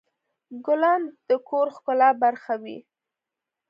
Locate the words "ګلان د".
0.65-1.31